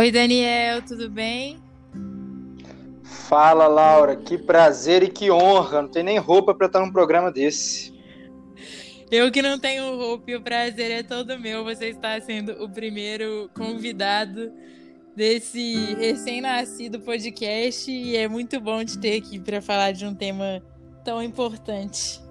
[0.00, 1.58] Oi, Daniel, tudo bem?
[3.02, 5.82] Fala, Laura, que prazer e que honra.
[5.82, 7.92] Não tem nem roupa para estar num programa desse.
[9.10, 11.64] Eu que não tenho roupa e o prazer é todo meu.
[11.64, 14.50] Você está sendo o primeiro convidado
[15.14, 20.62] desse recém-nascido podcast e é muito bom te ter aqui para falar de um tema
[21.04, 22.22] tão importante.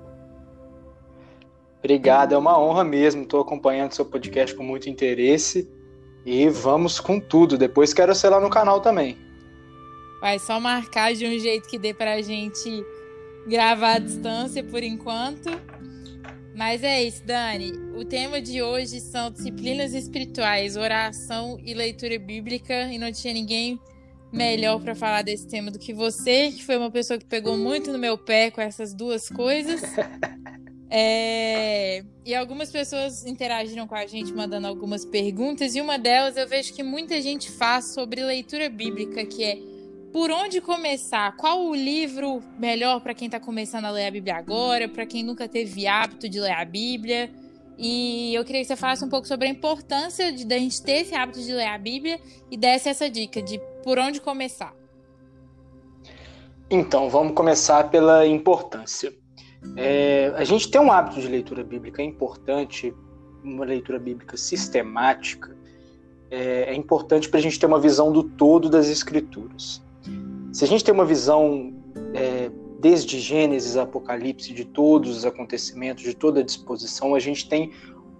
[1.77, 3.21] Obrigado, é uma honra mesmo.
[3.21, 5.77] Estou acompanhando seu podcast com muito interesse
[6.25, 7.57] e vamos com tudo.
[7.57, 9.17] Depois quero ser lá no canal também.
[10.21, 12.83] Vai só marcar de um jeito que dê para a gente
[13.47, 15.49] gravar à distância por enquanto.
[16.55, 17.71] Mas é isso, Dani.
[17.95, 22.83] O tema de hoje são disciplinas espirituais, oração e leitura bíblica.
[22.91, 23.79] E não tinha ninguém
[24.31, 27.91] melhor para falar desse tema do que você, que foi uma pessoa que pegou muito
[27.91, 29.81] no meu pé com essas duas coisas.
[30.89, 32.03] É...
[32.25, 36.73] E algumas pessoas interagiram com a gente mandando algumas perguntas, e uma delas eu vejo
[36.73, 39.57] que muita gente faz sobre leitura bíblica, que é
[40.11, 41.35] por onde começar?
[41.37, 45.23] Qual o livro melhor para quem está começando a ler a Bíblia agora, para quem
[45.23, 47.29] nunca teve hábito de ler a Bíblia?
[47.77, 50.81] E eu queria que você falasse um pouco sobre a importância de, de a gente
[50.81, 54.73] ter esse hábito de ler a Bíblia e desse essa dica de por onde começar.
[56.69, 59.13] Então, vamos começar pela importância.
[59.75, 62.93] É, a gente tem um hábito de leitura bíblica importante,
[63.43, 65.55] uma leitura bíblica sistemática,
[66.31, 69.81] é, é importante para a gente ter uma visão do todo das Escrituras.
[70.51, 71.73] Se a gente tem uma visão
[72.13, 72.49] é,
[72.79, 77.71] desde Gênesis Apocalipse de todos os acontecimentos, de toda a disposição, a gente tem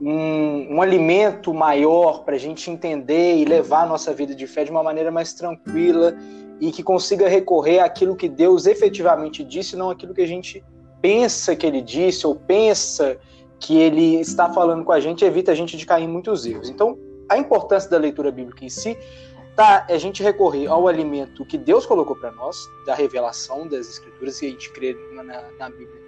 [0.02, 4.64] um, um alimento maior para a gente entender e levar a nossa vida de fé
[4.64, 6.16] de uma maneira mais tranquila
[6.60, 10.64] e que consiga recorrer àquilo que Deus efetivamente disse, não aquilo que a gente
[11.02, 13.18] pensa que ele disse ou pensa
[13.60, 16.70] que ele está falando com a gente, evita a gente de cair em muitos erros.
[16.70, 16.98] Então,
[17.28, 18.98] a importância da leitura bíblica em si
[19.56, 23.90] tá, é a gente recorrer ao alimento que Deus colocou para nós, da revelação das
[23.90, 26.00] Escrituras, e a gente crê na, na Bíblia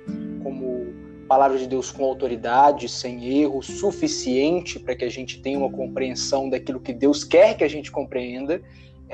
[0.41, 0.94] como
[1.28, 6.50] palavra de Deus com autoridade, sem erro, suficiente para que a gente tenha uma compreensão
[6.50, 8.62] daquilo que Deus quer que a gente compreenda.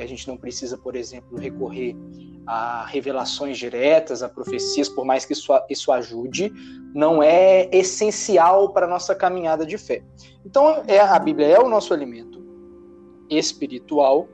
[0.04, 1.96] A gente não precisa, por exemplo, recorrer
[2.46, 6.52] a revelações diretas, a profecias, por mais que isso, isso ajude,
[6.96, 10.02] não é essencial para a nossa caminhada de fé.
[10.46, 12.42] Então, é, a Bíblia é o nosso alimento
[13.30, 14.30] espiritual.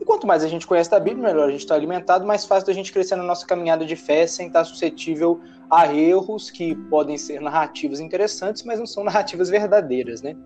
[0.00, 2.70] E quanto mais a gente conhece da Bíblia, melhor a gente está alimentado, mais fácil
[2.70, 5.40] a gente crescer na nossa caminhada de fé sem estar suscetível
[5.70, 10.36] a erros que podem ser narrativas interessantes, mas não são narrativas verdadeiras, né?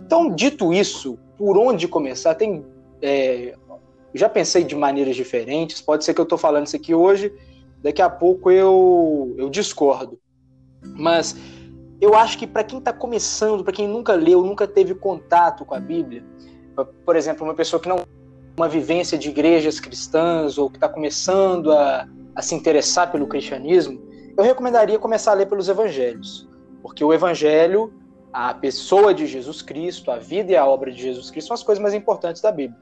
[0.00, 2.34] Então, dito isso, por onde começar?
[2.34, 2.64] Tem,
[3.00, 3.54] é,
[4.16, 5.80] já pensei de maneiras diferentes.
[5.80, 7.32] Pode ser que eu estou falando isso aqui hoje,
[7.82, 10.18] daqui a pouco eu, eu discordo.
[10.82, 11.36] Mas
[12.00, 15.74] eu acho que para quem está começando, para quem nunca leu, nunca teve contato com
[15.74, 16.24] a Bíblia,
[17.04, 18.04] por exemplo, uma pessoa que não
[18.56, 24.00] uma vivência de igrejas cristãs ou que está começando a, a se interessar pelo cristianismo,
[24.36, 26.48] eu recomendaria começar a ler pelos evangelhos,
[26.82, 27.92] porque o evangelho,
[28.32, 31.62] a pessoa de Jesus Cristo, a vida e a obra de Jesus Cristo são as
[31.62, 32.78] coisas mais importantes da Bíblia.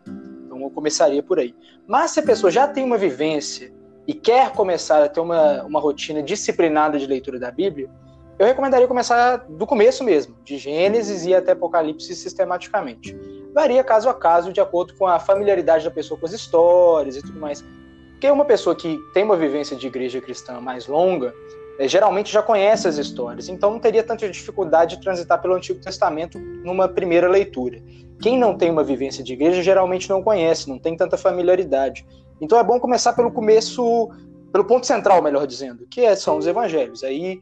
[0.54, 1.54] Então eu começaria por aí.
[1.86, 3.72] Mas se a pessoa já tem uma vivência
[4.06, 7.90] e quer começar a ter uma, uma rotina disciplinada de leitura da Bíblia,
[8.38, 13.16] eu recomendaria começar do começo mesmo, de Gênesis e até Apocalipse sistematicamente
[13.54, 17.22] varia caso a caso, de acordo com a familiaridade da pessoa com as histórias e
[17.22, 17.64] tudo mais.
[18.10, 21.32] Porque uma pessoa que tem uma vivência de igreja cristã mais longa,
[21.78, 25.80] é, geralmente já conhece as histórias, então não teria tanta dificuldade de transitar pelo Antigo
[25.80, 27.82] Testamento numa primeira leitura.
[28.20, 32.06] Quem não tem uma vivência de igreja geralmente não conhece, não tem tanta familiaridade.
[32.40, 34.10] Então é bom começar pelo começo,
[34.52, 37.02] pelo ponto central, melhor dizendo, que é, são os evangelhos.
[37.02, 37.40] Aí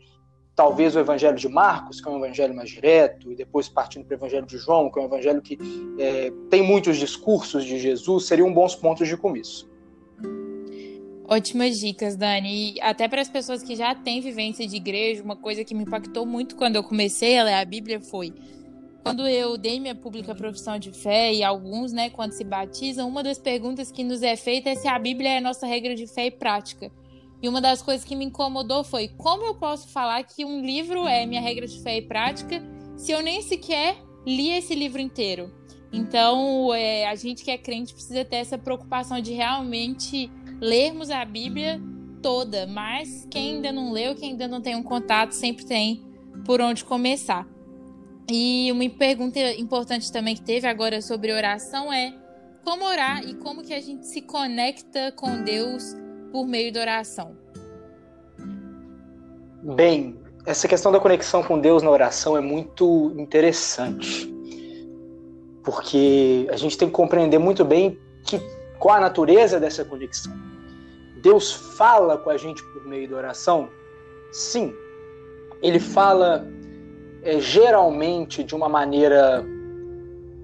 [0.55, 4.15] talvez o evangelho de Marcos, que é um evangelho mais direto, e depois partindo para
[4.15, 5.59] o evangelho de João, que é um evangelho que
[5.99, 9.72] é, tem muitos discursos de Jesus, seriam bons pontos de começo.
[11.33, 12.75] Ótimas dicas, Dani.
[12.75, 15.83] E até para as pessoas que já têm vivência de igreja, uma coisa que me
[15.83, 18.35] impactou muito quando eu comecei a ler a Bíblia foi
[19.03, 23.23] quando eu dei minha pública profissão de fé e alguns, né, quando se batizam, uma
[23.23, 26.07] das perguntas que nos é feita é se a Bíblia é a nossa regra de
[26.07, 26.93] fé e prática.
[27.41, 31.09] E uma das coisas que me incomodou foi como eu posso falar que um livro
[31.09, 32.63] é minha regra de fé e prática
[32.95, 33.97] se eu nem sequer
[34.27, 35.51] li esse livro inteiro.
[35.91, 40.31] Então, é, a gente que é crente precisa ter essa preocupação de realmente
[40.63, 41.83] lermos a Bíblia
[42.23, 46.07] toda, mas quem ainda não leu, quem ainda não tem um contato, sempre tem
[46.47, 47.45] por onde começar.
[48.31, 52.15] E uma pergunta importante também que teve agora sobre oração é
[52.65, 55.97] como orar e como que a gente se conecta com Deus
[56.31, 57.37] por meio da oração?
[59.75, 60.17] Bem,
[60.47, 64.33] essa questão da conexão com Deus na oração é muito interessante.
[65.65, 68.41] Porque a gente tem que compreender muito bem que,
[68.79, 70.52] qual a natureza dessa conexão?
[71.23, 73.69] Deus fala com a gente por meio da oração?
[74.33, 74.75] Sim.
[75.63, 76.45] Ele fala
[77.23, 79.45] é, geralmente de uma maneira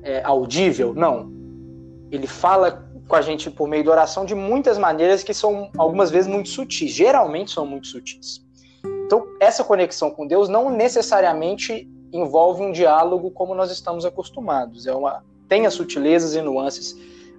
[0.04, 0.94] é, audível?
[0.94, 1.32] Não.
[2.12, 6.12] Ele fala com a gente por meio da oração de muitas maneiras que são algumas
[6.12, 8.46] vezes muito sutis, geralmente são muito sutis.
[9.04, 14.86] Então, essa conexão com Deus não necessariamente envolve um diálogo como nós estamos acostumados.
[14.86, 16.94] É uma tem as sutilezas e nuances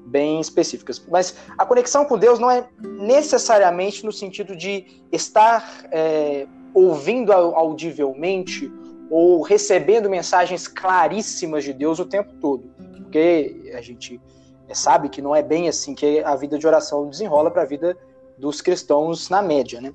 [0.10, 1.02] bem específicas.
[1.10, 8.72] Mas a conexão com Deus não é necessariamente no sentido de estar é, ouvindo audivelmente
[9.10, 12.70] ou recebendo mensagens claríssimas de Deus o tempo todo.
[12.98, 14.20] Porque a gente
[14.68, 17.66] é, sabe que não é bem assim que a vida de oração desenrola para a
[17.66, 17.98] vida
[18.38, 19.94] dos cristãos na média, né?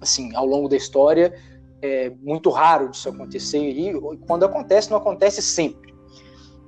[0.00, 1.34] Assim, ao longo da história,
[1.80, 3.92] é muito raro disso acontecer e
[4.26, 5.94] quando acontece, não acontece sempre.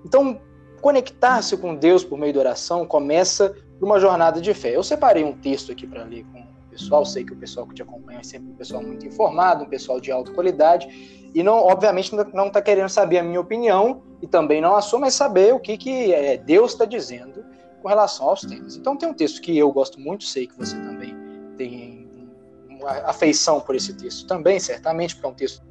[0.05, 0.41] Então,
[0.85, 4.77] conectar-se com Deus por meio da oração começa uma jornada de fé.
[4.77, 7.75] Eu separei um texto aqui para ler com o pessoal, sei que o pessoal que
[7.75, 10.87] te acompanha é sempre um pessoal muito informado, um pessoal de alta qualidade,
[11.35, 14.99] e não, obviamente não está querendo saber a minha opinião e também não a sua,
[14.99, 17.43] mas saber o que, que é, Deus está dizendo
[17.81, 18.77] com relação aos temas.
[18.77, 21.17] Então tem um texto que eu gosto muito, sei que você também
[21.57, 22.29] tem
[22.69, 25.63] uma afeição por esse texto também, certamente, porque é um texto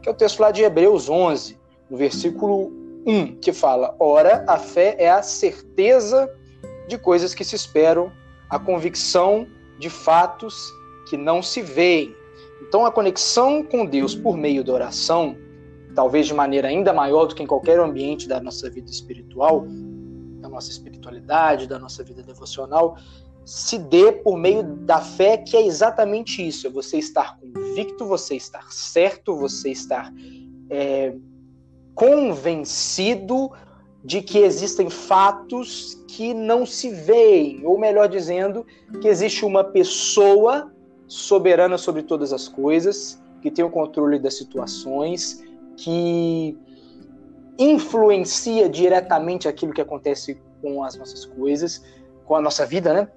[0.00, 4.58] que é o texto lá de Hebreus 11, no versículo 1, que fala: Ora, a
[4.58, 6.28] fé é a certeza
[6.88, 8.12] de coisas que se esperam,
[8.50, 9.46] a convicção
[9.78, 10.72] de fatos
[11.08, 12.14] que não se veem.
[12.60, 15.36] Então, a conexão com Deus por meio da oração,
[15.94, 19.64] talvez de maneira ainda maior do que em qualquer ambiente da nossa vida espiritual,
[20.40, 22.96] da nossa espiritualidade, da nossa vida devocional,
[23.44, 28.34] se dê por meio da fé, que é exatamente isso: é você estar convicto, você
[28.34, 30.12] estar certo, você estar
[30.68, 31.14] é,
[31.96, 33.50] convencido
[34.04, 38.64] de que existem fatos que não se veem, ou melhor dizendo,
[39.00, 40.70] que existe uma pessoa
[41.08, 45.42] soberana sobre todas as coisas, que tem o controle das situações,
[45.76, 46.56] que
[47.58, 51.82] influencia diretamente aquilo que acontece com as nossas coisas,
[52.26, 53.08] com a nossa vida, né?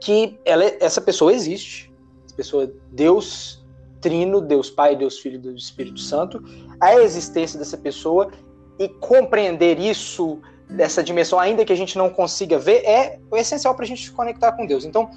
[0.00, 1.92] Que ela, essa pessoa existe.
[2.26, 3.61] Essa pessoa, Deus
[4.02, 6.42] Trino, Deus Pai, Deus Filho e Deus Espírito Santo,
[6.78, 8.30] a existência dessa pessoa
[8.78, 10.38] e compreender isso
[10.68, 14.04] dessa dimensão, ainda que a gente não consiga ver, é o essencial para a gente
[14.04, 14.84] se conectar com Deus.
[14.84, 15.10] Então,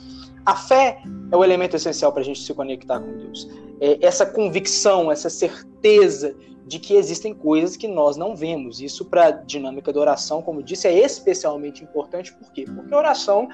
[0.46, 1.02] a fé
[1.32, 3.50] é o elemento essencial para a gente se conectar com Deus.
[3.82, 6.36] É essa convicção, essa certeza
[6.68, 8.82] de que existem coisas que nós não vemos.
[8.82, 12.34] Isso, para a dinâmica da oração, como disse, é especialmente importante.
[12.34, 12.66] Por quê?
[12.66, 13.48] Porque a oração,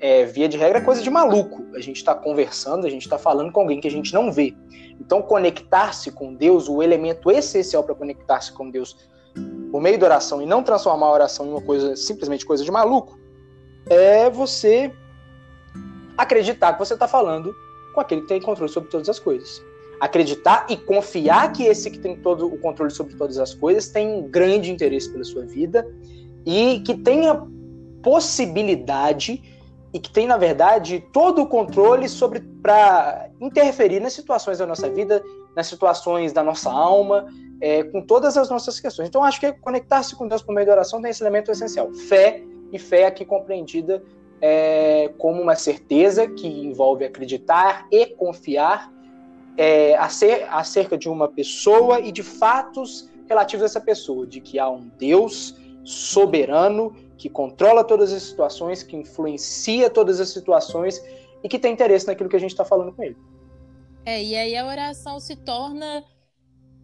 [0.00, 1.64] é, via de regra, é coisa de maluco.
[1.74, 4.54] A gente está conversando, a gente está falando com alguém que a gente não vê.
[5.00, 8.96] Então, conectar-se com Deus, o elemento essencial para conectar-se com Deus
[9.70, 12.70] por meio da oração e não transformar a oração em uma coisa simplesmente coisa de
[12.70, 13.18] maluco,
[13.88, 14.92] é você
[16.16, 17.54] acreditar que você está falando
[17.94, 19.62] com aquele que tem controle sobre todas as coisas.
[20.00, 24.08] Acreditar e confiar que esse que tem todo o controle sobre todas as coisas tem
[24.08, 25.86] um grande interesse pela sua vida
[26.44, 27.42] e que tem a
[28.02, 29.42] possibilidade
[29.92, 34.88] e que tem, na verdade, todo o controle sobre para interferir nas situações da nossa
[34.90, 35.22] vida,
[35.54, 37.26] nas situações da nossa alma,
[37.60, 39.08] é, com todas as nossas questões.
[39.08, 41.92] Então, acho que conectar-se com Deus por meio da oração tem esse elemento essencial.
[41.92, 44.02] Fé, e fé aqui compreendida
[44.40, 48.92] é, como uma certeza que envolve acreditar e confiar
[49.56, 54.68] é, acerca de uma pessoa e de fatos relativos a essa pessoa, de que há
[54.68, 61.02] um Deus soberano que controla todas as situações, que influencia todas as situações
[61.42, 63.16] e que tem interesse naquilo que a gente está falando com ele.
[64.04, 66.04] É, e aí a oração se torna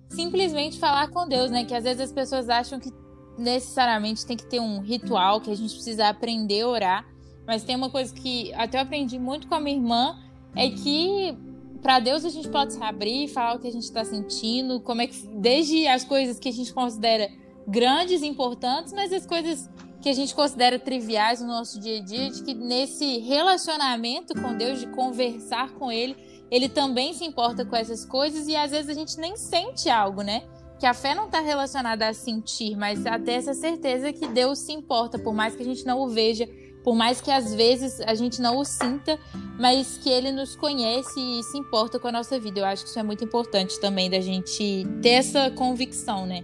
[0.08, 1.64] simplesmente falar com Deus, né?
[1.64, 2.90] Que às vezes as pessoas acham que
[3.38, 7.06] necessariamente tem que ter um ritual, que a gente precisa aprender a orar.
[7.46, 10.18] Mas tem uma coisa que até eu aprendi muito com a minha irmã,
[10.54, 11.36] é que
[11.82, 15.02] para Deus a gente pode se abrir, falar o que a gente está sentindo, como
[15.02, 17.28] é que desde as coisas que a gente considera
[17.66, 19.68] grandes, importantes, mas as coisas
[20.02, 24.52] que a gente considera triviais no nosso dia a dia, de que nesse relacionamento com
[24.52, 26.16] Deus, de conversar com Ele,
[26.50, 30.23] Ele também se importa com essas coisas e às vezes a gente nem sente algo,
[30.23, 30.42] né?
[30.80, 34.59] Que a fé não está relacionada a sentir, mas a ter essa certeza que Deus
[34.59, 36.49] se importa, por mais que a gente não o veja,
[36.82, 39.16] por mais que às vezes a gente não o sinta,
[39.56, 42.59] mas que ele nos conhece e se importa com a nossa vida.
[42.59, 46.42] Eu acho que isso é muito importante também da gente ter essa convicção, né?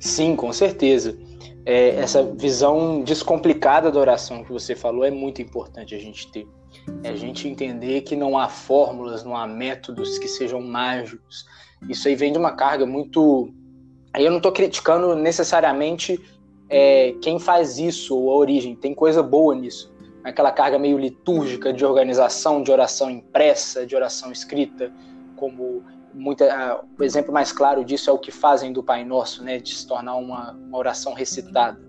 [0.00, 1.16] Sim, com certeza.
[1.64, 6.46] É, essa visão descomplicada da oração que você falou é muito importante a gente ter.
[7.04, 11.44] É a gente entender que não há fórmulas, não há métodos que sejam mágicos.
[11.88, 13.52] Isso aí vem de uma carga muito.
[14.12, 16.18] Aí eu não estou criticando necessariamente
[16.68, 19.92] é, quem faz isso, ou a origem, tem coisa boa nisso.
[20.24, 24.92] Aquela carga meio litúrgica de organização, de oração impressa, de oração escrita,
[25.36, 25.82] como
[26.14, 29.74] muita, o exemplo mais claro disso é o que fazem do Pai Nosso, né, de
[29.74, 31.80] se tornar uma, uma oração recitada.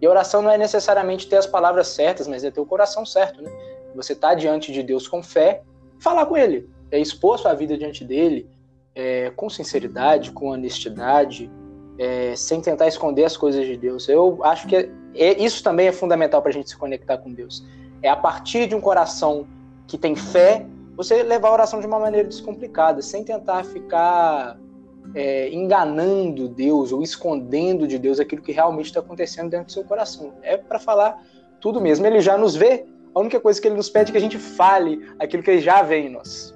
[0.00, 3.42] E oração não é necessariamente ter as palavras certas, mas é ter o coração certo,
[3.42, 3.50] né?
[3.94, 5.62] Você está diante de Deus com fé,
[5.98, 8.48] falar com Ele, é expor sua vida diante dele,
[8.94, 11.50] é, com sinceridade, com honestidade,
[11.98, 14.08] é, sem tentar esconder as coisas de Deus.
[14.08, 17.32] Eu acho que é, é isso também é fundamental para a gente se conectar com
[17.32, 17.64] Deus.
[18.02, 19.46] É a partir de um coração
[19.86, 20.66] que tem fé,
[21.02, 24.58] você levar a oração de uma maneira descomplicada, sem tentar ficar
[25.14, 29.82] é, enganando Deus ou escondendo de Deus aquilo que realmente está acontecendo dentro do seu
[29.82, 30.34] coração.
[30.42, 31.18] É para falar
[31.58, 32.06] tudo mesmo.
[32.06, 32.84] Ele já nos vê.
[33.14, 35.62] A única coisa que ele nos pede é que a gente fale aquilo que ele
[35.62, 36.54] já vê em nós.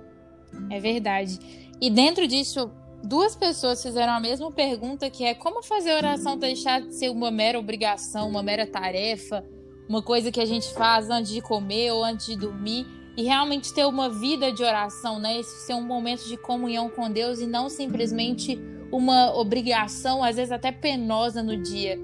[0.70, 1.38] É verdade.
[1.80, 2.70] E dentro disso,
[3.02, 7.08] duas pessoas fizeram a mesma pergunta, que é como fazer a oração deixar de ser
[7.08, 9.42] uma mera obrigação, uma mera tarefa,
[9.88, 12.86] uma coisa que a gente faz antes de comer ou antes de dormir,
[13.16, 15.38] e realmente ter uma vida de oração, né?
[15.38, 18.58] Esse ser um momento de comunhão com Deus e não simplesmente
[18.90, 21.98] uma obrigação, às vezes até penosa no dia.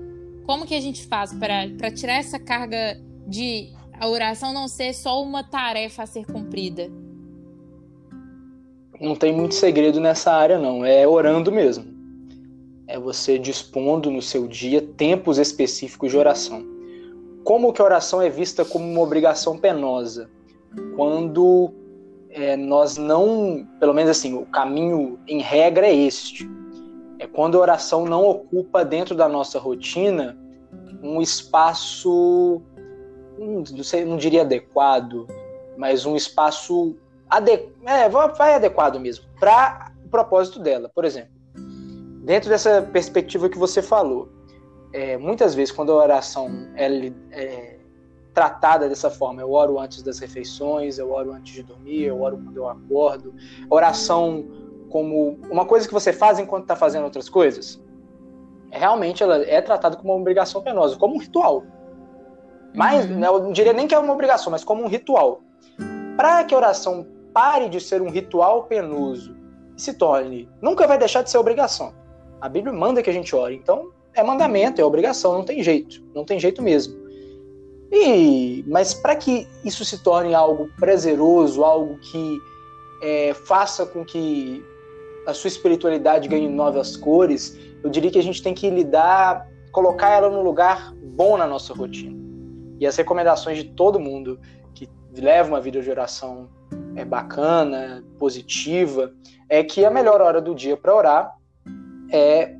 [0.44, 5.22] Como que a gente faz para tirar essa carga de a oração não ser só
[5.22, 6.90] uma tarefa a ser cumprida?
[9.00, 10.84] não tem muito segredo nessa área, não.
[10.84, 11.86] É orando mesmo.
[12.86, 16.62] É você dispondo no seu dia tempos específicos de oração.
[17.42, 20.28] Como que a oração é vista como uma obrigação penosa?
[20.94, 21.72] Quando
[22.30, 26.48] é, nós não, pelo menos assim, o caminho em regra é este.
[27.18, 30.38] É quando a oração não ocupa dentro da nossa rotina
[31.02, 32.62] um espaço,
[33.38, 35.26] não, sei, não diria adequado,
[35.76, 36.96] mas um espaço
[37.28, 37.52] ade
[37.86, 40.90] é, vai adequado mesmo para o propósito dela.
[40.94, 41.32] Por exemplo,
[42.24, 44.28] dentro dessa perspectiva que você falou,
[44.92, 47.79] é, muitas vezes quando a oração é, é,
[48.40, 52.38] tratada dessa forma, eu oro antes das refeições, eu oro antes de dormir, eu oro
[52.42, 53.34] quando eu acordo,
[53.68, 54.46] oração
[54.88, 57.78] como uma coisa que você faz enquanto está fazendo outras coisas,
[58.70, 61.64] realmente ela é tratada como uma obrigação penosa, como um ritual.
[62.74, 63.18] Mas uhum.
[63.18, 65.42] Né, eu não diria nem que é uma obrigação, mas como um ritual.
[66.16, 69.36] Para que a oração pare de ser um ritual penoso
[69.76, 70.48] e se torne.
[70.62, 71.92] Nunca vai deixar de ser obrigação.
[72.40, 73.54] A Bíblia manda que a gente ore.
[73.54, 76.02] Então, é mandamento, é obrigação, não tem jeito.
[76.14, 76.99] Não tem jeito mesmo.
[77.92, 82.38] E, mas para que isso se torne algo prazeroso, algo que
[83.02, 84.64] é, faça com que
[85.26, 90.10] a sua espiritualidade ganhe novas cores, eu diria que a gente tem que lidar, colocar
[90.10, 92.16] ela num lugar bom na nossa rotina.
[92.78, 94.38] E as recomendações de todo mundo
[94.74, 96.48] que leva uma vida de oração
[96.96, 99.12] é bacana, positiva,
[99.48, 101.36] é que a melhor hora do dia para orar
[102.12, 102.54] é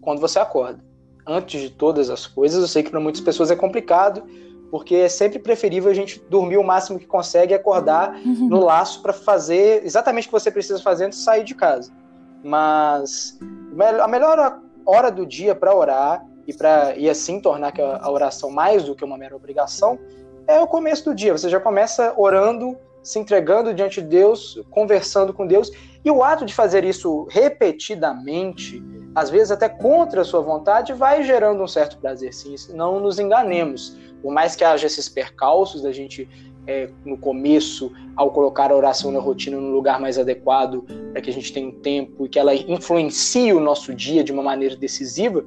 [0.00, 0.87] quando você acorda.
[1.30, 4.22] Antes de todas as coisas, eu sei que para muitas pessoas é complicado,
[4.70, 8.48] porque é sempre preferível a gente dormir o máximo que consegue e acordar uhum.
[8.48, 11.92] no laço para fazer exatamente o que você precisa fazer antes de sair de casa.
[12.42, 13.38] Mas
[14.00, 18.84] a melhor hora do dia para orar e para e assim tornar a oração mais
[18.84, 19.98] do que uma mera obrigação
[20.46, 21.36] é o começo do dia.
[21.36, 25.70] Você já começa orando se entregando diante de Deus, conversando com Deus.
[26.04, 28.82] E o ato de fazer isso repetidamente,
[29.14, 32.54] às vezes até contra a sua vontade, vai gerando um certo prazer, sim.
[32.74, 33.96] Não nos enganemos.
[34.22, 36.28] Por mais que haja esses percalços da gente,
[36.66, 41.30] é, no começo, ao colocar a oração na rotina no lugar mais adequado, para que
[41.30, 44.76] a gente tenha um tempo e que ela influencie o nosso dia de uma maneira
[44.76, 45.44] decisiva,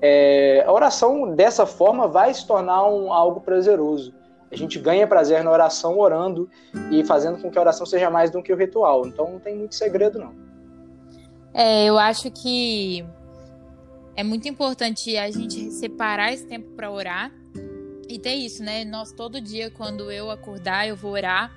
[0.00, 4.12] é, a oração dessa forma vai se tornar um, algo prazeroso.
[4.50, 6.50] A gente ganha prazer na oração orando
[6.90, 9.06] e fazendo com que a oração seja mais do que o ritual.
[9.06, 10.51] Então não tem muito segredo, não.
[11.54, 13.04] É, eu acho que
[14.16, 17.32] é muito importante a gente separar esse tempo para orar
[18.08, 18.84] e ter isso, né?
[18.84, 21.50] Nós todo dia, quando eu acordar, eu vou orar.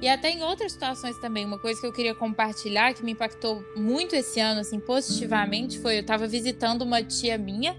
[0.00, 3.64] E até em outras situações também, uma coisa que eu queria compartilhar que me impactou
[3.76, 7.76] muito esse ano, assim, positivamente, foi eu estava visitando uma tia minha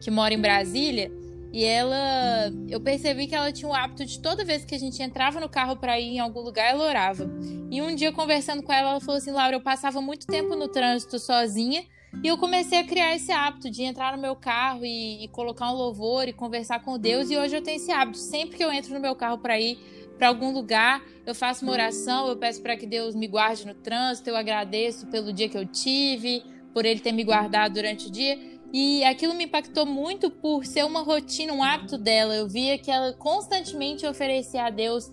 [0.00, 1.10] que mora em Brasília
[1.54, 5.00] e ela, eu percebi que ela tinha o hábito de toda vez que a gente
[5.00, 7.30] entrava no carro para ir em algum lugar, ela orava.
[7.70, 10.66] E um dia conversando com ela, ela falou assim: "Laura, eu passava muito tempo no
[10.66, 11.84] trânsito sozinha
[12.24, 15.70] e eu comecei a criar esse hábito de entrar no meu carro e, e colocar
[15.70, 17.30] um louvor e conversar com Deus.
[17.30, 18.18] E hoje eu tenho esse hábito.
[18.18, 19.78] Sempre que eu entro no meu carro para ir
[20.18, 23.74] para algum lugar, eu faço uma oração, eu peço para que Deus me guarde no
[23.74, 26.42] trânsito, eu agradeço pelo dia que eu tive,
[26.72, 28.36] por ele ter me guardado durante o dia.
[28.76, 32.34] E aquilo me impactou muito por ser uma rotina, um hábito dela.
[32.34, 35.12] Eu via que ela constantemente oferecia a Deus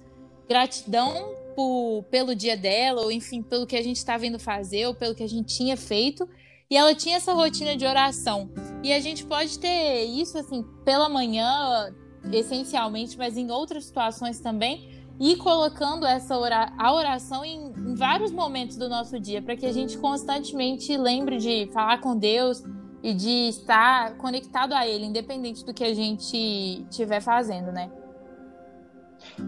[0.49, 4.95] gratidão por, pelo dia dela, ou enfim, pelo que a gente estava indo fazer, ou
[4.95, 6.27] pelo que a gente tinha feito.
[6.71, 8.49] E ela tinha essa rotina de oração.
[8.81, 11.93] E a gente pode ter isso, assim, pela manhã,
[12.33, 14.89] essencialmente, mas em outras situações também,
[15.19, 19.67] e colocando essa ora a oração em, em vários momentos do nosso dia, para que
[19.67, 22.63] a gente constantemente lembre de falar com Deus
[23.03, 27.91] e de estar conectado a Ele, independente do que a gente estiver fazendo, né?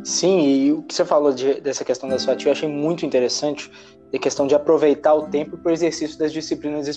[0.04, 3.06] Sim, e o que você falou de, dessa questão da sua tia, eu achei muito
[3.06, 3.72] interessante,
[4.14, 6.88] a questão de aproveitar o tempo para o exercício das disciplinas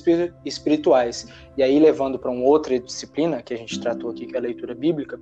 [0.45, 1.27] espirituais.
[1.57, 4.43] E aí, levando para uma outra disciplina que a gente tratou aqui, que é a
[4.43, 5.19] leitura bíblica,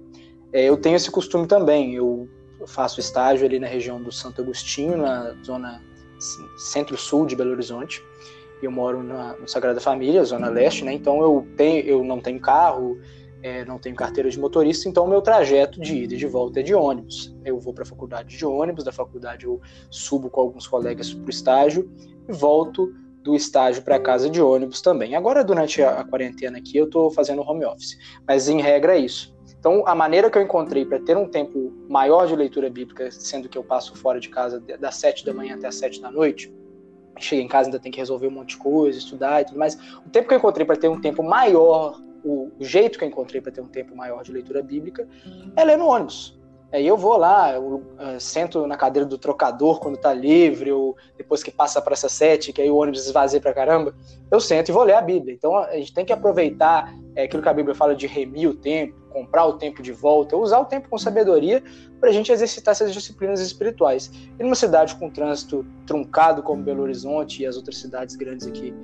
[0.53, 1.95] é, eu tenho esse costume também.
[1.95, 2.29] Eu
[2.67, 5.81] faço estágio ali na região do Santo Agostinho, na zona
[6.57, 8.03] centro-sul de Belo Horizonte.
[8.63, 10.93] Eu moro na, no Sagrada Família, zona leste, né?
[10.93, 12.99] Então eu tenho, eu não tenho carro,
[13.43, 16.63] é, não tenho carteira de motorista, então meu trajeto de ida e de volta é
[16.63, 17.37] de ônibus.
[17.45, 21.27] Eu vou para a faculdade de ônibus, da faculdade eu subo com alguns colegas para
[21.27, 21.91] o estágio
[22.27, 25.15] e volto do estágio para casa de ônibus também.
[25.15, 29.01] Agora, durante a, a quarentena aqui, eu estou fazendo home office, mas em regra é
[29.01, 29.35] isso.
[29.59, 33.49] Então, a maneira que eu encontrei para ter um tempo maior de leitura bíblica, sendo
[33.49, 36.53] que eu passo fora de casa das sete da manhã até as sete da noite,
[37.19, 39.77] chega em casa ainda tem que resolver um monte de coisa, estudar e tudo mais.
[40.07, 43.41] O tempo que eu encontrei para ter um tempo maior o, jeito que eu encontrei
[43.41, 45.07] para ter um tempo maior de leitura bíblica
[45.55, 46.37] é ler no ônibus.
[46.75, 50.97] Aí eu vou lá, eu uh, sento na cadeira do trocador quando tá livre, ou
[51.17, 53.95] depois que passa para essa sete, que aí o ônibus esvazia para caramba,
[54.29, 55.33] eu sento e vou ler a Bíblia.
[55.33, 58.55] Então a gente tem que aproveitar é, aquilo que a Bíblia fala de remir o
[58.57, 61.63] tempo, comprar o tempo de volta, usar o tempo com sabedoria
[62.01, 64.11] para a gente exercitar essas disciplinas espirituais.
[64.37, 68.75] E numa cidade com trânsito truncado como Belo Horizonte e as outras cidades grandes aqui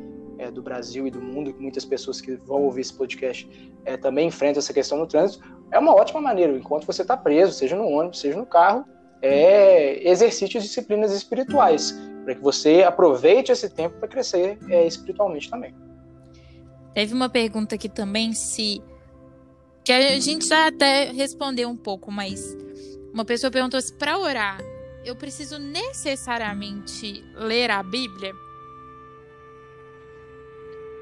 [0.40, 3.48] é, do Brasil e do mundo, que muitas pessoas que vão ouvir esse podcast
[3.84, 7.52] é, também enfrentam essa questão no trânsito, é uma ótima maneira, enquanto você está preso,
[7.52, 8.84] seja no ônibus, seja no carro,
[9.20, 11.92] é, exercite as disciplinas espirituais,
[12.24, 15.74] para que você aproveite esse tempo para crescer é, espiritualmente também.
[16.94, 18.82] Teve uma pergunta aqui também, se.
[19.84, 22.56] que a gente já até respondeu um pouco, mas
[23.12, 24.58] uma pessoa perguntou se para orar
[25.04, 28.34] eu preciso necessariamente ler a Bíblia?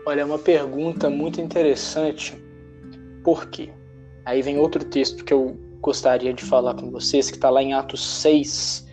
[0.09, 2.35] Olha, é uma pergunta muito interessante.
[3.23, 3.68] Por quê?
[4.25, 7.75] Aí vem outro texto que eu gostaria de falar com vocês, que está lá em
[7.75, 8.88] Atos 6,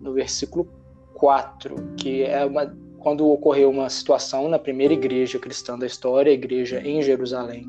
[0.00, 0.68] no versículo
[1.14, 6.34] 4, que é uma, quando ocorreu uma situação na primeira igreja cristã da história, a
[6.34, 7.66] igreja em Jerusalém,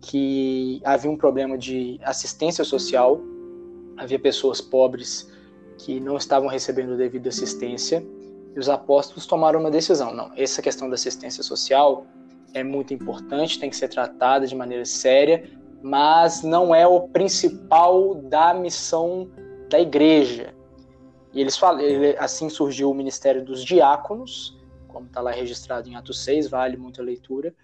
[0.00, 3.20] que havia um problema de assistência social,
[3.96, 5.28] havia pessoas pobres
[5.76, 8.06] que não estavam recebendo devida assistência,
[8.54, 10.14] e os apóstolos tomaram uma decisão.
[10.14, 12.06] Não, essa questão da assistência social
[12.54, 15.50] é muito importante, tem que ser tratada de maneira séria,
[15.82, 19.30] mas não é o principal da missão
[19.68, 20.54] da igreja.
[21.32, 21.80] E eles falam,
[22.18, 24.58] assim surgiu o ministério dos diáconos,
[24.88, 27.54] como está lá registrado em Atos 6, vale muita leitura.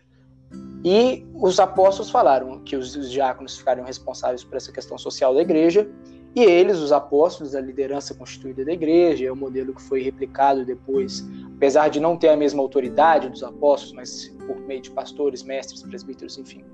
[0.85, 5.41] E os apóstolos falaram que os, os diáconos ficariam responsáveis por essa questão social da
[5.41, 5.89] igreja
[6.35, 10.65] e eles, os apóstolos, a liderança constituída da igreja, é o modelo que foi replicado
[10.65, 11.25] depois,
[11.57, 15.83] apesar de não ter a mesma autoridade dos apóstolos, mas por meio de pastores, mestres,
[15.83, 16.65] presbíteros, enfim,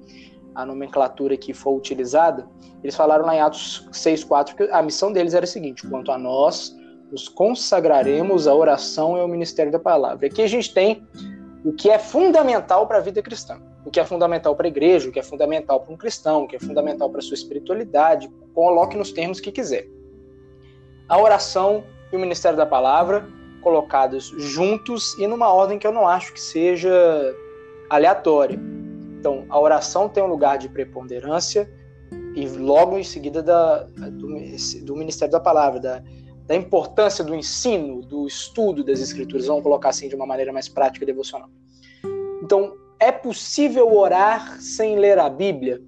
[0.54, 2.48] a nomenclatura que foi utilizada,
[2.82, 6.18] eles falaram lá em Atos 6,4 que a missão deles era a seguinte: quanto a
[6.18, 6.74] nós,
[7.10, 10.26] nos consagraremos à oração e ao ministério da palavra.
[10.26, 11.06] Aqui a gente tem
[11.64, 15.08] o que é fundamental para a vida cristã o que é fundamental para a igreja,
[15.08, 18.30] o que é fundamental para um cristão, o que é fundamental para a sua espiritualidade,
[18.54, 19.86] coloque nos termos que quiser.
[21.08, 23.26] A oração e o ministério da palavra
[23.62, 26.90] colocados juntos e numa ordem que eu não acho que seja
[27.90, 28.58] aleatória.
[29.18, 31.70] Então, a oração tem um lugar de preponderância
[32.34, 34.28] e logo em seguida da, do,
[34.82, 36.02] do ministério da palavra, da,
[36.50, 40.68] da importância do ensino, do estudo das escrituras, vamos colocar assim de uma maneira mais
[40.68, 41.48] prática e devocional.
[42.42, 45.80] Então, é possível orar sem ler a Bíblia?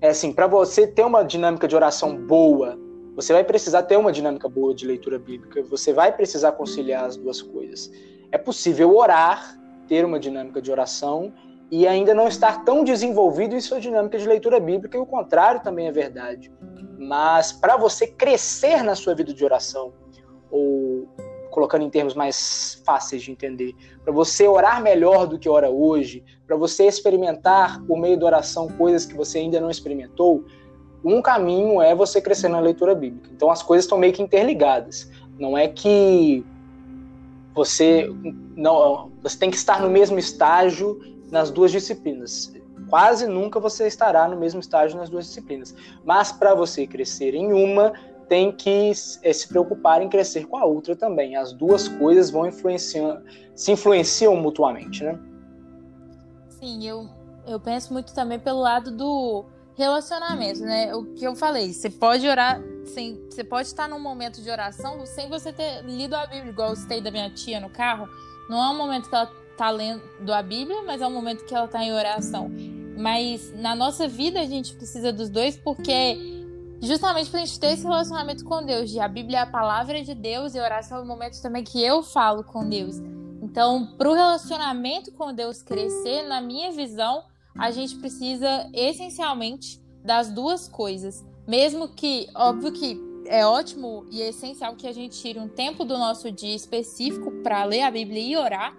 [0.00, 2.78] É assim, para você ter uma dinâmica de oração boa,
[3.16, 7.16] você vai precisar ter uma dinâmica boa de leitura bíblica, você vai precisar conciliar as
[7.16, 7.90] duas coisas.
[8.30, 9.58] É possível orar,
[9.88, 11.32] ter uma dinâmica de oração
[11.76, 15.60] e ainda não estar tão desenvolvido em sua dinâmica de leitura bíblica, e o contrário
[15.60, 16.52] também é verdade.
[16.96, 19.92] Mas para você crescer na sua vida de oração,
[20.52, 21.08] ou
[21.50, 26.22] colocando em termos mais fáceis de entender, para você orar melhor do que ora hoje,
[26.46, 30.44] para você experimentar por meio da oração coisas que você ainda não experimentou,
[31.04, 33.30] um caminho é você crescer na leitura bíblica.
[33.34, 35.10] Então as coisas estão meio que interligadas.
[35.40, 36.46] Não é que
[37.52, 38.08] você
[38.54, 42.52] não você tem que estar no mesmo estágio nas duas disciplinas.
[42.88, 45.74] Quase nunca você estará no mesmo estágio nas duas disciplinas.
[46.04, 47.92] Mas para você crescer em uma,
[48.28, 51.36] tem que é, se preocupar em crescer com a outra também.
[51.36, 53.22] As duas coisas vão influenciando,
[53.54, 55.18] se influenciam mutuamente, né?
[56.64, 57.08] assim, eu,
[57.46, 59.44] eu penso muito também pelo lado do
[59.76, 60.94] relacionamento, né?
[60.94, 63.20] O que eu falei, você pode orar sem.
[63.28, 66.76] Você pode estar num momento de oração sem você ter lido a Bíblia, igual eu
[66.76, 68.08] citei da minha tia no carro.
[68.48, 71.54] Não é um momento que ela tá lendo a Bíblia, mas é um momento que
[71.54, 72.50] ela tá em oração.
[72.96, 76.16] Mas na nossa vida a gente precisa dos dois porque
[76.80, 78.90] justamente pra gente ter esse relacionamento com Deus.
[78.90, 81.82] De a Bíblia é a palavra de Deus e oração é o momento também que
[81.82, 82.96] eu falo com Deus.
[83.42, 87.24] Então, para o relacionamento com Deus crescer, na minha visão,
[87.58, 91.24] a gente precisa essencialmente das duas coisas.
[91.46, 95.84] Mesmo que, óbvio que é ótimo e é essencial que a gente tire um tempo
[95.84, 98.76] do nosso dia específico para ler a Bíblia e orar,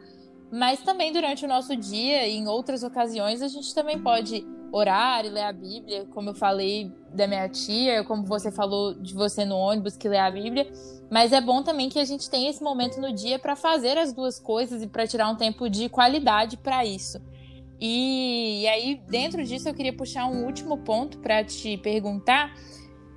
[0.56, 5.26] mas também durante o nosso dia e em outras ocasiões a gente também pode orar
[5.26, 9.44] e ler a Bíblia, como eu falei da minha tia, como você falou de você
[9.44, 10.72] no ônibus que lê a Bíblia.
[11.12, 14.14] Mas é bom também que a gente tenha esse momento no dia para fazer as
[14.14, 17.22] duas coisas e para tirar um tempo de qualidade para isso.
[17.80, 22.54] E, e, aí, dentro disso, eu queria puxar um último ponto para te perguntar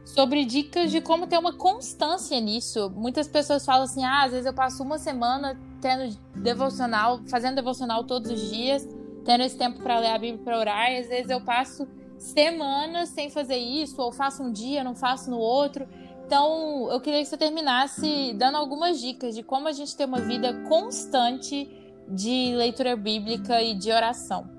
[0.09, 2.90] sobre dicas de como ter uma constância nisso.
[2.97, 8.05] Muitas pessoas falam assim: ah, às vezes eu passo uma semana tendo devocional, fazendo devocional
[8.05, 8.88] todos os dias,
[9.25, 13.11] tendo esse tempo para ler a Bíblia para orar, e às vezes eu passo semanas
[13.11, 15.87] sem fazer isso, ou faço um dia, não faço no outro.
[16.27, 20.21] Então, eu queria que você terminasse dando algumas dicas de como a gente ter uma
[20.21, 21.71] vida constante
[22.09, 24.58] de leitura bíblica e de oração.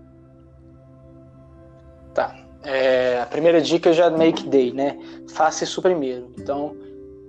[2.64, 4.98] É, a primeira dica já meio que dei, né?
[5.30, 6.32] Faça isso primeiro.
[6.38, 6.76] Então,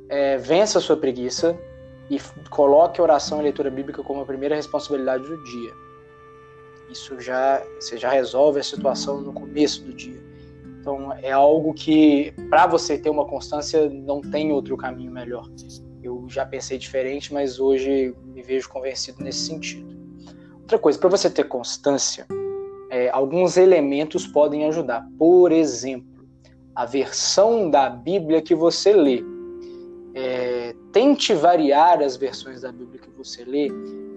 [0.08, 1.56] é, vença a sua preguiça
[2.10, 5.70] e coloque a oração e a leitura bíblica como a primeira responsabilidade do dia.
[6.90, 10.20] Isso já você já resolve a situação no começo do dia.
[10.80, 15.48] Então, é algo que para você ter uma constância não tem outro caminho melhor.
[16.02, 19.94] Eu já pensei diferente, mas hoje me vejo convencido nesse sentido.
[20.60, 22.26] Outra coisa, para você ter constância,
[22.90, 25.08] é, alguns elementos podem ajudar.
[25.16, 26.28] Por exemplo,
[26.74, 29.22] a versão da Bíblia que você lê.
[30.12, 33.68] É, tente variar as versões da Bíblia que você lê.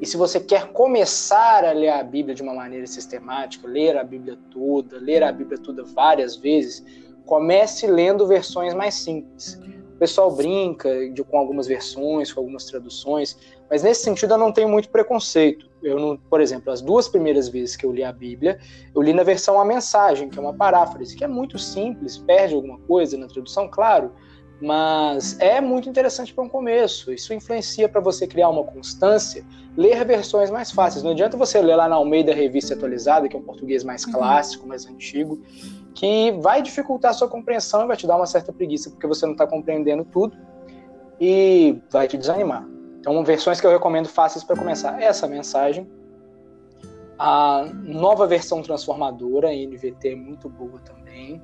[0.02, 4.04] E se você quer começar a ler a Bíblia de uma maneira sistemática, ler a
[4.04, 6.84] Bíblia toda, ler a Bíblia toda várias vezes,
[7.26, 9.60] comece lendo versões mais simples.
[9.96, 13.38] O pessoal brinca de, com algumas versões, com algumas traduções,
[13.70, 15.73] mas nesse sentido eu não tenho muito preconceito.
[15.84, 18.60] Eu não, por exemplo, as duas primeiras vezes que eu li a Bíblia,
[18.96, 22.56] eu li na versão a mensagem, que é uma paráfrase, que é muito simples, perde
[22.56, 24.12] alguma coisa na tradução, claro,
[24.62, 27.12] mas é muito interessante para um começo.
[27.12, 31.04] Isso influencia para você criar uma constância, ler versões mais fáceis.
[31.04, 34.14] Não adianta você ler lá na Almeida Revista Atualizada, que é um português mais uhum.
[34.14, 35.42] clássico, mais antigo,
[35.94, 39.26] que vai dificultar a sua compreensão e vai te dar uma certa preguiça, porque você
[39.26, 40.38] não está compreendendo tudo
[41.20, 42.73] e vai te desanimar.
[43.04, 44.98] Então, versões que eu recomendo fáceis para começar.
[45.02, 45.86] Essa mensagem.
[47.20, 51.42] A nova versão transformadora, a NVT, é muito boa também.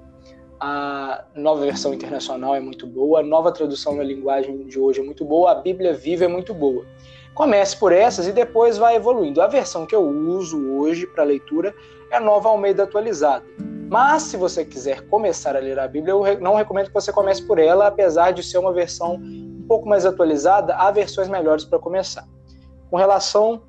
[0.58, 3.19] A nova versão internacional é muito boa.
[3.19, 5.52] A nova tradução na linguagem de hoje é muito boa.
[5.52, 6.86] A Bíblia Viva é muito boa.
[7.34, 9.41] Comece por essas e depois vai evoluindo.
[9.41, 11.76] A versão que eu uso hoje para leitura
[12.10, 13.43] é a nova Almeida atualizada.
[13.89, 17.41] Mas se você quiser começar a ler a Bíblia, eu não recomendo que você comece
[17.41, 19.19] por ela, apesar de ser uma versão
[19.70, 22.28] pouco mais atualizada, há versões melhores para começar.
[22.90, 23.62] Com relação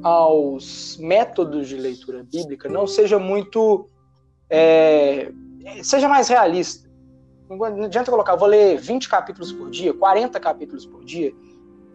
[0.00, 3.88] aos métodos de leitura bíblica, não seja muito.
[4.48, 5.32] É,
[5.82, 6.88] seja mais realista.
[7.50, 11.32] Não adianta colocar, vou ler 20 capítulos por dia, 40 capítulos por dia.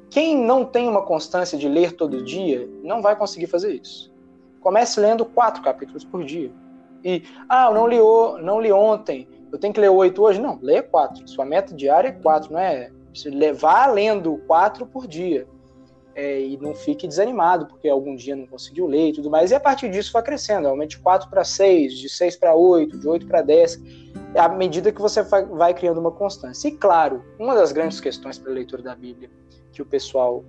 [0.10, 4.14] Quem não tem uma constância de ler todo dia, não vai conseguir fazer isso.
[4.60, 6.52] Comece lendo quatro capítulos por dia.
[7.04, 7.98] E, ah, eu não li,
[8.44, 10.40] não li ontem, eu tenho que ler oito hoje.
[10.40, 11.26] Não, leia quatro.
[11.30, 12.92] Sua meta diária é quatro, não é
[13.26, 15.48] levar lendo quatro por dia.
[16.14, 19.50] É, e não fique desanimado, porque algum dia não conseguiu ler e tudo mais.
[19.52, 23.00] E a partir disso vai crescendo, aumente de 4 para 6, de 6 para 8,
[23.00, 23.82] de 8 para 10,
[24.36, 26.68] à medida que você vai criando uma constância.
[26.68, 29.30] E claro, uma das grandes questões para a leitura da Bíblia
[29.72, 30.44] que o pessoal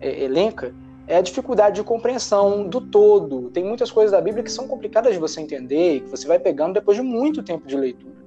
[0.00, 0.72] é, elenca
[1.06, 3.50] é a dificuldade de compreensão do todo.
[3.50, 6.38] Tem muitas coisas da Bíblia que são complicadas de você entender e que você vai
[6.38, 8.17] pegando depois de muito tempo de leitura.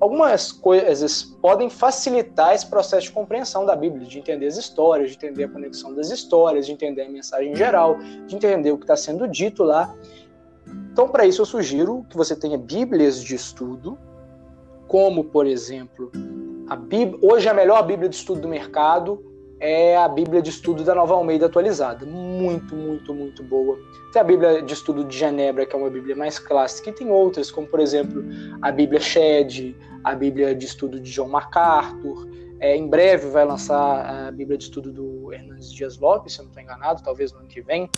[0.00, 5.16] Algumas coisas podem facilitar esse processo de compreensão da Bíblia, de entender as histórias, de
[5.16, 8.96] entender a conexão das histórias, de entender a mensagem geral, de entender o que está
[8.96, 9.94] sendo dito lá.
[10.92, 13.98] Então, para isso, eu sugiro que você tenha Bíblias de estudo,
[14.88, 16.10] como, por exemplo,
[16.68, 19.29] a Bíblia, hoje a melhor Bíblia de estudo do mercado
[19.60, 22.06] é a Bíblia de Estudo da Nova Almeida atualizada.
[22.06, 23.78] Muito, muito, muito boa.
[24.12, 27.10] Tem a Bíblia de Estudo de Genebra, que é uma Bíblia mais clássica, e tem
[27.10, 28.24] outras, como por exemplo
[28.62, 32.28] a Bíblia Shed, a Bíblia de Estudo de John MacArthur.
[32.58, 36.44] É, em breve vai lançar a Bíblia de Estudo do Hernandes Dias Lopes, se eu
[36.44, 37.88] não estou enganado, talvez no ano que vem.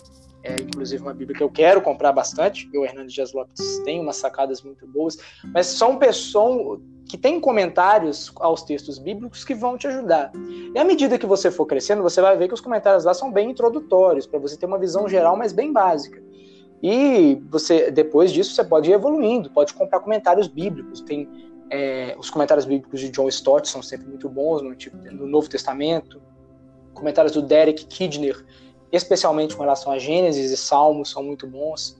[0.43, 2.69] É inclusive uma Bíblia que eu quero comprar bastante.
[2.73, 5.17] E o Hernandes Dias Lopes tem umas sacadas muito boas,
[5.53, 10.31] mas são pessoas que têm comentários aos textos bíblicos que vão te ajudar.
[10.73, 13.31] E à medida que você for crescendo, você vai ver que os comentários lá são
[13.31, 16.21] bem introdutórios, para você ter uma visão geral, mas bem básica.
[16.81, 21.01] E você, depois disso, você pode ir evoluindo, pode comprar comentários bíblicos.
[21.01, 21.29] Tem
[21.69, 24.75] é, os comentários bíblicos de John Stott são sempre muito bons no,
[25.11, 26.21] no Novo Testamento.
[26.93, 28.45] Comentários do Derek Kidner,
[28.93, 31.99] especialmente com relação a Gênesis e Salmos, são muito bons.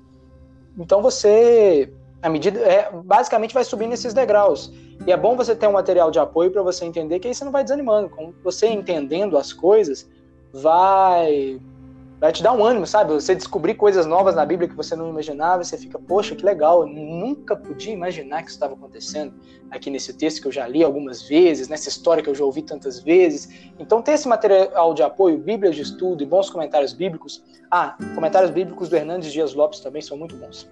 [0.77, 4.71] Então você, à medida, é, basicamente vai subindo esses degraus.
[5.05, 7.43] E é bom você ter um material de apoio para você entender que aí você
[7.43, 8.11] não vai desanimando.
[8.43, 10.07] Você entendendo as coisas,
[10.53, 11.59] vai
[12.23, 13.11] vai te dar um ânimo, sabe?
[13.11, 16.87] Você descobrir coisas novas na Bíblia que você não imaginava, você fica, poxa, que legal,
[16.87, 19.33] nunca podia imaginar que isso estava acontecendo
[19.69, 22.61] aqui nesse texto que eu já li algumas vezes, nessa história que eu já ouvi
[22.61, 23.69] tantas vezes.
[23.77, 27.43] Então, ter esse material de apoio, Bíblia de estudo e bons comentários bíblicos.
[27.69, 30.71] Ah, comentários bíblicos do Hernandes Dias Lopes também são muito bons.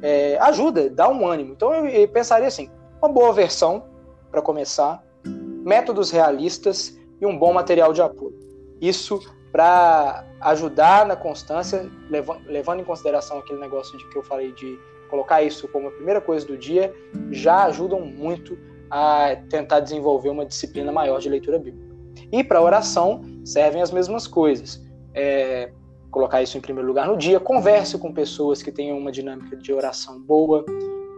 [0.00, 1.52] É, ajuda, dá um ânimo.
[1.52, 2.70] Então, eu pensaria assim:
[3.02, 3.84] uma boa versão
[4.30, 8.38] para começar, métodos realistas e um bom material de apoio.
[8.80, 9.20] Isso
[9.52, 15.42] para ajudar na constância, levando, em consideração aquele negócio de que eu falei de colocar
[15.42, 16.94] isso como a primeira coisa do dia,
[17.30, 18.58] já ajudam muito
[18.90, 21.88] a tentar desenvolver uma disciplina maior de leitura bíblica.
[22.30, 24.84] E para oração servem as mesmas coisas.
[25.14, 25.70] É,
[26.10, 29.72] colocar isso em primeiro lugar no dia, converse com pessoas que tenham uma dinâmica de
[29.72, 30.64] oração boa.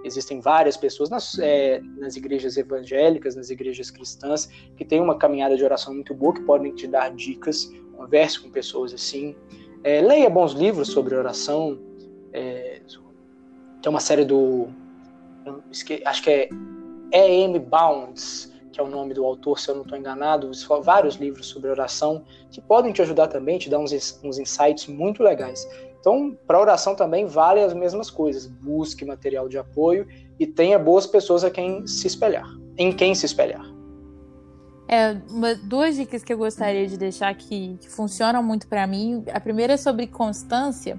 [0.04, 5.56] Existem várias pessoas nas, é, nas igrejas evangélicas, nas igrejas cristãs, que têm uma caminhada
[5.56, 9.36] de oração muito boa, que podem te dar dicas converse com pessoas assim,
[9.84, 11.78] é, leia bons livros sobre oração.
[12.32, 12.80] É,
[13.82, 14.68] tem uma série do.
[16.04, 16.48] Acho que é
[17.12, 17.58] E.M.
[17.58, 20.50] Bounds, que é o nome do autor, se eu não estou enganado.
[20.82, 25.22] Vários livros sobre oração que podem te ajudar também, te dar uns, uns insights muito
[25.22, 25.68] legais.
[25.98, 28.46] Então, para oração também vale as mesmas coisas.
[28.46, 30.06] Busque material de apoio
[30.38, 33.79] e tenha boas pessoas a quem se espelhar, em quem se espelhar.
[34.92, 39.22] É, uma, duas dicas que eu gostaria de deixar que, que funcionam muito para mim.
[39.32, 40.98] A primeira é sobre constância.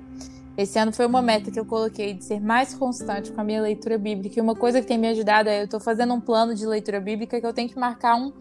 [0.57, 3.61] Esse ano foi uma meta que eu coloquei de ser mais constante com a minha
[3.61, 4.39] leitura bíblica.
[4.39, 7.01] E uma coisa que tem me ajudado é eu estou fazendo um plano de leitura
[7.01, 8.31] bíblica que eu tenho que marcar um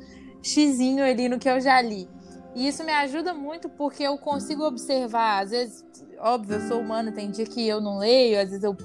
[0.40, 2.08] xizinho ali no que eu já li.
[2.54, 5.84] E isso me ajuda muito porque eu consigo observar, às vezes,
[6.20, 8.76] óbvio, eu sou humana, tem dia que eu não leio, às vezes eu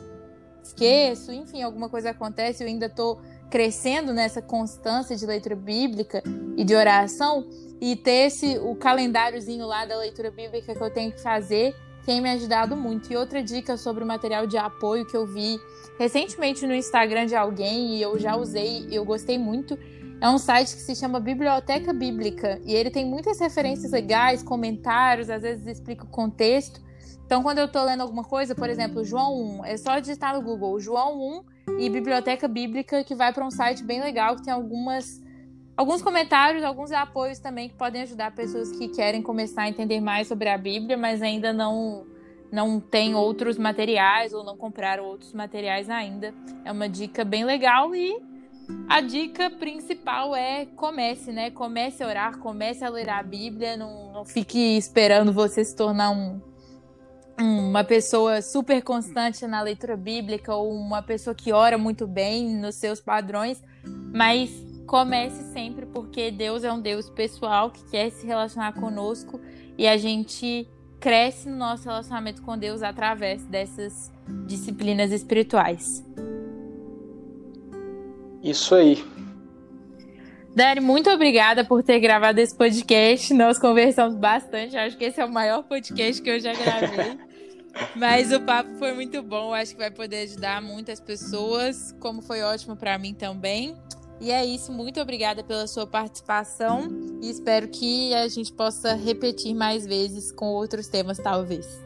[0.64, 6.24] esqueço, enfim, alguma coisa acontece, eu ainda estou crescendo nessa constância de leitura bíblica
[6.58, 7.48] e de oração
[7.80, 12.22] e ter esse o calendáriozinho lá da leitura bíblica que eu tenho que fazer tem
[12.22, 13.12] me ajudado muito.
[13.12, 15.60] E outra dica sobre o material de apoio que eu vi
[15.98, 19.78] recentemente no Instagram de alguém e eu já usei eu gostei muito.
[20.22, 25.30] É um site que se chama Biblioteca Bíblica e ele tem muitas referências legais, comentários,
[25.30, 26.80] às vezes explica o contexto.
[27.26, 30.42] Então, quando eu estou lendo alguma coisa, por exemplo, João 1, é só digitar no
[30.42, 34.54] Google João 1 e Biblioteca Bíblica, que vai para um site bem legal, que tem
[34.54, 35.24] algumas
[35.76, 40.28] alguns comentários, alguns apoios também que podem ajudar pessoas que querem começar a entender mais
[40.28, 42.06] sobre a Bíblia, mas ainda não
[42.52, 46.34] não tem outros materiais ou não compraram outros materiais ainda.
[46.64, 48.16] É uma dica bem legal e
[48.88, 51.52] a dica principal é comece, né?
[51.52, 56.12] Comece a orar, comece a ler a Bíblia, não, não fique esperando você se tornar
[56.12, 56.40] um
[57.40, 62.76] uma pessoa super constante na leitura bíblica ou uma pessoa que ora muito bem nos
[62.76, 63.62] seus padrões,
[64.14, 64.50] mas
[64.88, 69.40] comece sempre porque Deus é um Deus pessoal que quer se relacionar conosco
[69.78, 70.68] e a gente
[71.00, 74.12] cresce no nosso relacionamento com Deus através dessas
[74.48, 76.04] disciplinas espirituais.
[78.42, 79.04] Isso aí.
[80.56, 83.34] Dani, muito obrigada por ter gravado esse podcast.
[83.34, 84.78] Nós conversamos bastante.
[84.78, 87.18] Acho que esse é o maior podcast que eu já gravei.
[87.96, 89.54] Mas o papo foi muito bom.
[89.54, 93.76] Acho que vai poder ajudar muitas pessoas, como foi ótimo para mim também.
[94.20, 94.72] E é isso.
[94.72, 96.88] Muito obrigada pela sua participação
[97.22, 101.84] e espero que a gente possa repetir mais vezes com outros temas, talvez.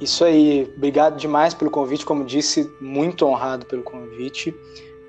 [0.00, 0.70] Isso aí.
[0.76, 2.04] Obrigado demais pelo convite.
[2.04, 4.54] Como disse, muito honrado pelo convite.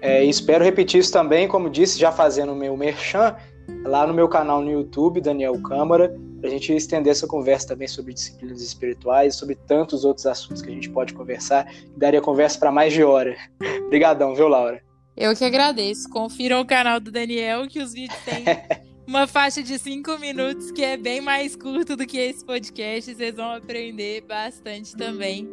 [0.01, 3.35] É, espero repetir isso também, como disse, já fazendo o meu merchan,
[3.83, 7.87] lá no meu canal no YouTube, Daniel Câmara, para a gente estender essa conversa também
[7.87, 12.71] sobre disciplinas espirituais, sobre tantos outros assuntos que a gente pode conversar, daria conversa para
[12.71, 13.35] mais de hora.
[13.87, 14.79] Obrigadão, viu, Laura?
[15.17, 16.07] Eu que agradeço.
[16.09, 18.43] Confiram o canal do Daniel, que os vídeos têm
[19.07, 23.15] uma faixa de cinco minutos, que é bem mais curto do que esse podcast.
[23.15, 25.49] Vocês vão aprender bastante também.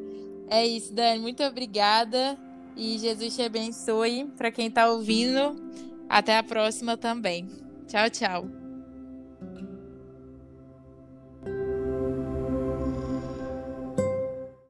[0.51, 1.21] É isso, Dani.
[1.21, 2.39] Muito obrigada.
[2.77, 4.27] E Jesus te abençoe.
[4.37, 5.57] Para quem está ouvindo,
[6.07, 7.49] até a próxima também.
[7.87, 8.62] Tchau, tchau.